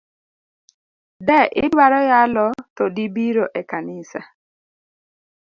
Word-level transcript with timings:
De 1.27 1.37
idwaro 1.63 1.99
yalo 2.11 2.45
to 2.75 2.83
dibiro 2.95 3.45
ekanisa. 3.59 4.21